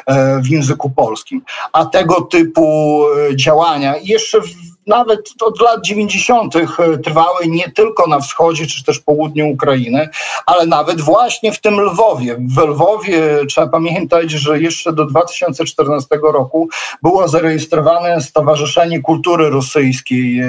e, 0.06 0.40
w 0.40 0.46
języku 0.48 0.90
polskim. 0.90 1.42
A 1.72 1.84
tego 1.84 2.20
typu 2.20 3.04
e, 3.30 3.36
działania 3.36 3.94
jeszcze 3.96 4.40
nawet 4.88 5.20
od 5.40 5.60
lat 5.60 5.84
90. 5.84 6.56
E, 6.56 6.66
trwały 7.04 7.46
nie 7.46 7.70
tylko 7.70 8.06
na 8.06 8.20
wschodzie 8.20 8.66
czy 8.66 8.84
też 8.84 8.98
południu 8.98 9.48
Ukrainy, 9.48 10.08
ale 10.46 10.66
nawet 10.66 11.00
właśnie 11.00 11.52
w 11.52 11.60
tym 11.60 11.80
Lwowie. 11.80 12.36
W 12.56 12.58
Lwowie 12.58 13.46
trzeba 13.48 13.66
pamiętać, 13.66 14.30
że 14.30 14.60
jeszcze 14.60 14.92
do 14.92 15.04
2014 15.04 16.18
roku 16.22 16.68
było 17.02 17.28
zarejestrowane 17.28 18.20
Stowarzyszenie 18.20 19.02
Kultury 19.02 19.50
Rosyjskiej, 19.50 20.42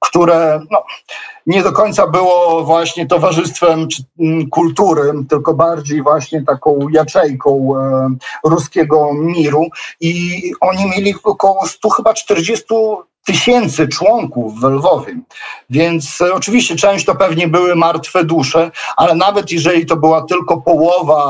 które 0.00 0.60
no, 0.70 0.82
nie 1.46 1.62
do 1.62 1.72
końca 1.72 2.06
było 2.06 2.64
właśnie 2.64 3.06
towarzystwem 3.06 3.88
kultury, 4.50 5.12
tylko 5.28 5.54
bardziej 5.54 6.02
właśnie 6.02 6.42
taką 6.42 6.88
jaczejką 6.92 7.72
e, 7.76 8.08
ruskiego 8.44 9.10
miru 9.14 9.66
i 10.00 10.42
oni 10.60 10.90
mieli 10.90 11.14
około 11.24 11.66
100 11.66 11.88
chyba 11.88 12.14
40 12.14 12.64
tysięcy 13.26 13.88
członków 13.88 14.60
w 14.60 14.64
Lwowie. 14.64 15.16
Więc 15.70 16.20
e, 16.20 16.34
oczywiście 16.34 16.76
część 16.76 17.04
to 17.04 17.14
pewnie 17.14 17.48
były 17.48 17.76
martwe 17.76 18.24
dusze, 18.24 18.70
ale 18.96 19.14
nawet 19.14 19.52
jeżeli 19.52 19.86
to 19.86 19.96
była 19.96 20.22
tylko 20.22 20.60
połowa 20.60 21.26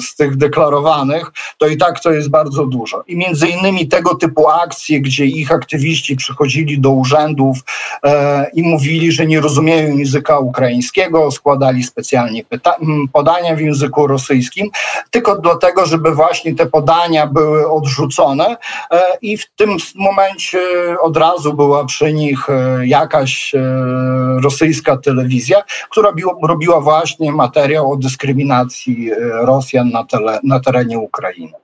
z 0.00 0.16
tych 0.16 0.36
deklarowanych, 0.36 1.32
to 1.58 1.66
i 1.66 1.76
tak 1.76 2.00
to 2.00 2.10
jest 2.10 2.30
bardzo 2.30 2.66
dużo. 2.66 3.02
I 3.06 3.16
między 3.16 3.48
innymi 3.48 3.88
tego 3.88 4.14
typu 4.14 4.48
akcje, 4.48 5.00
gdzie 5.00 5.26
ich 5.26 5.52
aktywiści 5.52 6.16
przychodzili 6.16 6.80
do 6.80 6.90
urzędów 6.90 7.58
e, 8.04 8.50
i 8.54 8.62
mówili, 8.62 9.12
że 9.12 9.26
nie 9.26 9.40
rozumieją 9.40 9.96
języka 9.96 10.38
ukraińskiego, 10.38 11.30
składali 11.30 11.82
specjalnie 11.82 12.42
podania 13.12 13.56
w 13.56 13.60
języku 13.60 14.06
rosyjskim, 14.06 14.70
tylko 15.10 15.38
dlatego, 15.38 15.86
żeby 15.86 16.14
właśnie 16.14 16.54
te 16.54 16.66
podania 16.66 17.26
były 17.26 17.70
odrzucone 17.70 18.56
e, 18.90 19.18
i 19.22 19.36
w 19.36 19.50
tym 19.56 19.76
momencie 19.94 20.58
od 21.04 21.16
razu 21.16 21.54
była 21.54 21.84
przy 21.84 22.12
nich 22.12 22.50
e, 22.50 22.86
jakaś 22.86 23.54
e, 23.54 23.60
rosyjska 24.42 24.96
telewizja, 24.96 25.62
która 25.90 26.12
robiła 26.42 26.80
właśnie 26.80 27.32
materiał 27.32 27.92
o 27.92 27.96
dyskryminacji 27.96 29.10
e, 29.12 29.16
Rosjan 29.46 29.90
na, 29.90 30.04
tele, 30.04 30.40
na 30.42 30.60
terenie 30.60 30.98
Ukrainy. 30.98 31.63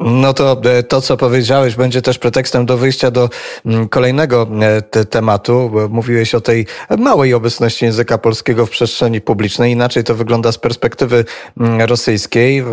No 0.00 0.34
to 0.34 0.60
e, 0.64 0.82
to, 0.82 1.00
co 1.00 1.16
powiedziałeś, 1.16 1.74
będzie 1.74 2.02
też 2.02 2.18
pretekstem 2.18 2.66
do 2.66 2.78
wyjścia 2.78 3.10
do 3.10 3.28
mm, 3.66 3.88
kolejnego 3.88 4.46
e, 4.60 4.82
te 4.82 5.04
tematu. 5.04 5.70
Mówiłeś 5.90 6.34
o 6.34 6.40
tej 6.40 6.66
małej 6.98 7.34
obecności 7.34 7.84
języka 7.84 8.18
polskiego 8.18 8.66
w 8.66 8.70
przestrzeni 8.70 9.20
publicznej. 9.20 9.72
Inaczej 9.72 10.04
to 10.04 10.14
wygląda 10.14 10.52
z 10.52 10.58
perspektywy 10.58 11.24
mm, 11.60 11.80
rosyjskiej. 11.80 12.64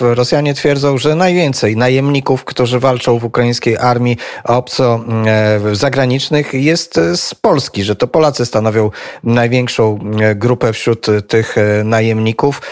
Rosjanie 0.00 0.54
twierdzą, 0.54 0.98
że 0.98 1.14
najwięcej 1.14 1.76
najemników, 1.76 2.44
którzy 2.44 2.80
walczą 2.80 3.18
w 3.18 3.24
ukraińskiej 3.24 3.76
armii 3.76 4.16
obco 4.44 4.94
mm, 4.94 5.24
e, 5.72 5.74
zagranicznych 5.76 6.54
jest 6.54 7.00
z 7.14 7.34
Polski, 7.34 7.84
że 7.84 7.96
to 7.96 8.06
Polacy 8.06 8.46
stanowią 8.46 8.90
największą 9.24 9.98
grupę 10.34 10.72
wśród 10.72 11.06
tych 11.28 11.56
najemników. 11.84 12.62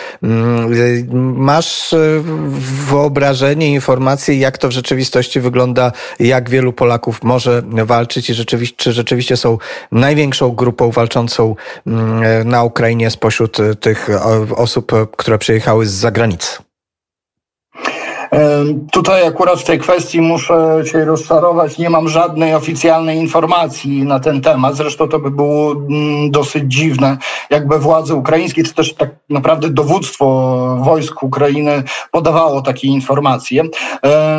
Masz 1.36 1.94
wyobrażenie, 2.90 3.72
informacje, 3.72 3.99
informacje, 4.00 4.34
jak 4.38 4.58
to 4.58 4.68
w 4.68 4.70
rzeczywistości 4.70 5.40
wygląda, 5.40 5.92
jak 6.20 6.50
wielu 6.50 6.72
Polaków 6.72 7.22
może 7.22 7.62
walczyć 7.84 8.30
i 8.30 8.34
rzeczywiście, 8.34 8.76
czy 8.76 8.92
rzeczywiście 8.92 9.36
są 9.36 9.58
największą 9.92 10.50
grupą 10.50 10.90
walczącą 10.90 11.56
mm, 11.86 12.48
na 12.48 12.64
Ukrainie 12.64 13.10
spośród 13.10 13.56
tych 13.80 14.08
osób, 14.56 14.92
które 15.16 15.38
przyjechały 15.38 15.86
z 15.86 15.90
zagranicy. 15.90 16.69
Tutaj 18.92 19.26
akurat 19.26 19.60
w 19.60 19.64
tej 19.64 19.78
kwestii 19.78 20.20
muszę 20.20 20.82
się 20.84 21.04
rozczarować. 21.04 21.78
Nie 21.78 21.90
mam 21.90 22.08
żadnej 22.08 22.54
oficjalnej 22.54 23.18
informacji 23.18 24.04
na 24.04 24.20
ten 24.20 24.40
temat. 24.40 24.76
Zresztą 24.76 25.08
to 25.08 25.18
by 25.18 25.30
było 25.30 25.72
mm, 25.72 26.30
dosyć 26.30 26.64
dziwne, 26.66 27.16
jakby 27.50 27.78
władze 27.78 28.14
ukraińskie, 28.14 28.64
czy 28.64 28.74
też 28.74 28.94
tak 28.94 29.10
naprawdę 29.28 29.70
dowództwo 29.70 30.26
wojsk 30.80 31.22
Ukrainy 31.22 31.82
podawało 32.10 32.62
takie 32.62 32.88
informacje. 32.88 33.62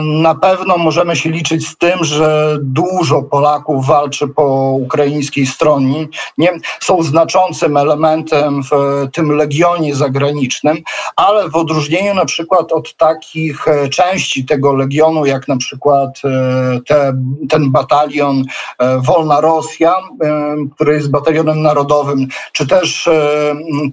Na 0.03 0.35
pewno 0.35 0.77
możemy 0.77 1.15
się 1.15 1.29
liczyć 1.29 1.67
z 1.67 1.77
tym, 1.77 2.03
że 2.03 2.57
dużo 2.61 3.21
Polaków 3.21 3.85
walczy 3.85 4.27
po 4.27 4.71
ukraińskiej 4.71 5.45
stronie. 5.45 6.07
Nie, 6.37 6.51
są 6.81 7.03
znaczącym 7.03 7.77
elementem 7.77 8.61
w 8.63 8.71
tym 9.13 9.31
legionie 9.31 9.95
zagranicznym, 9.95 10.77
ale 11.15 11.49
w 11.49 11.55
odróżnieniu 11.55 12.13
na 12.13 12.25
przykład 12.25 12.71
od 12.71 12.95
takich 12.97 13.65
części 13.89 14.45
tego 14.45 14.73
legionu, 14.73 15.25
jak 15.25 15.47
na 15.47 15.57
przykład 15.57 16.21
e, 16.25 16.79
te, 16.87 17.13
ten 17.49 17.71
batalion 17.71 18.43
e, 18.77 18.99
Wolna 18.99 19.41
Rosja, 19.41 19.95
e, 20.23 20.55
który 20.75 20.93
jest 20.93 21.11
batalionem 21.11 21.61
narodowym, 21.61 22.27
czy 22.51 22.67
też 22.67 23.09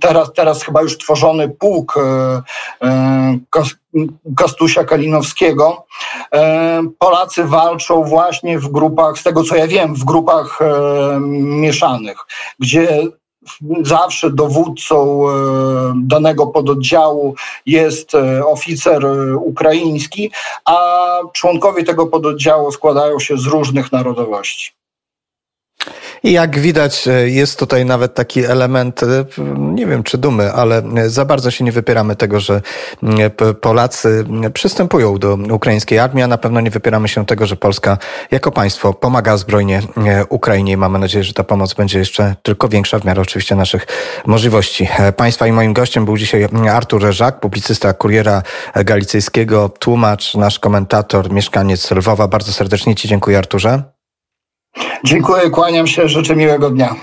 teraz, 0.01 0.33
teraz 0.33 0.63
chyba 0.63 0.83
już 0.83 0.99
tworzony 0.99 1.49
pułk 1.49 1.95
Kastusia 4.37 4.85
Kalinowskiego. 4.85 5.87
Polacy 6.99 7.45
walczą 7.45 8.05
właśnie 8.05 8.59
w 8.59 8.69
grupach, 8.69 9.19
z 9.19 9.23
tego 9.23 9.45
co 9.45 9.57
ja 9.57 9.67
wiem, 9.67 9.95
w 9.95 10.05
grupach 10.05 10.59
mieszanych, 11.41 12.19
gdzie 12.59 13.03
zawsze 13.83 14.31
dowódcą 14.31 15.29
e, 15.29 15.33
danego 15.97 16.47
pododdziału 16.47 17.35
jest 17.67 18.15
e, 18.15 18.47
oficer 18.47 19.07
e, 19.07 19.37
ukraiński, 19.37 20.31
a 20.65 20.77
członkowie 21.33 21.85
tego 21.85 22.07
pododdziału 22.07 22.73
składają 22.73 23.19
się 23.19 23.39
z 23.39 23.47
różnych 23.47 23.93
narodowości. 23.93 24.78
I 26.23 26.33
jak 26.33 26.59
widać, 26.59 27.09
e, 27.09 27.29
jest 27.29 27.59
tutaj 27.59 27.85
nawet 27.85 28.15
taki 28.15 28.45
element, 28.45 29.03
e, 29.03 29.25
nie 29.59 29.87
wiem 29.87 30.03
czy 30.03 30.19
dumy, 30.19 30.53
ale 30.53 30.83
za 31.07 31.25
bardzo 31.25 31.51
się 31.51 31.65
nie 31.65 31.73
wypieramy 31.73 32.17
tego, 32.17 32.41
że 32.41 32.61
Polacy 33.61 34.25
przystępują 34.55 35.19
do 35.19 35.39
ukraińskiej 35.53 35.99
armii, 35.99 36.23
a 36.23 36.27
na 36.27 36.39
pewno 36.39 36.61
nie 36.61 36.71
wypieramy 36.71 37.09
się 37.09 37.27
tego, 37.27 37.47
że 37.47 37.57
Polska 37.57 37.99
jako 38.31 38.51
państwo 38.51 38.95
pomaga 38.95 39.37
zbrojnie 39.37 39.83
e, 40.07 40.25
Ukrainie 40.29 40.77
mamy 40.77 40.99
nadzieję, 40.99 41.25
że 41.25 41.33
ta 41.33 41.45
pomoc 41.45 41.75
będzie 41.75 41.99
jeszcze 41.99 42.37
tylko 42.43 42.69
większa 42.69 42.99
w 42.99 43.05
miarę 43.05 43.23
oczywiście 43.23 43.55
naszych 43.55 43.87
możliwości. 44.27 44.89
Państwa 45.17 45.47
i 45.47 45.53
moim 45.53 45.73
gościem 45.73 46.05
był 46.05 46.17
dzisiaj 46.17 46.49
Artur 46.73 47.03
Reżak, 47.03 47.41
publicysta 47.41 47.93
Kuriera 47.93 48.43
Galicyjskiego, 48.75 49.69
tłumacz, 49.69 50.35
nasz 50.35 50.59
komentator, 50.59 51.33
mieszkaniec 51.33 51.91
Lwowa. 51.91 52.29
Bardzo 52.29 52.53
serdecznie 52.53 52.95
Ci 52.95 53.09
dziękuję 53.09 53.39
Arturze. 53.39 53.98
Dziękuję, 55.05 55.51
kłaniam 55.51 55.87
się, 55.87 56.09
życzę 56.09 56.37
miłego 56.37 56.71
dnia. 56.71 56.95